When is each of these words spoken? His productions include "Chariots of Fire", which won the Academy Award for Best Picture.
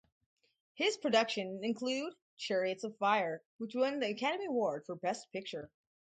His 0.73 0.97
productions 0.97 1.61
include 1.61 2.15
"Chariots 2.35 2.83
of 2.83 2.97
Fire", 2.97 3.43
which 3.59 3.75
won 3.75 3.99
the 3.99 4.09
Academy 4.09 4.45
Award 4.47 4.83
for 4.87 4.95
Best 4.95 5.31
Picture. 5.31 5.69